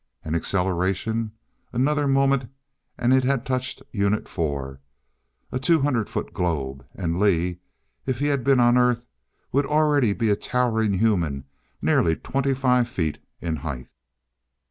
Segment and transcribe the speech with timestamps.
[0.23, 1.31] An acceleration!
[1.71, 2.51] Another moment
[2.97, 4.81] and it had touched Unit four.
[5.51, 6.83] A two hundred foot globe.
[6.95, 7.59] And Lee,
[8.07, 9.05] if he had been on Earth,
[9.51, 11.43] would already be a towering human
[11.83, 13.89] nearly twenty five feet in height!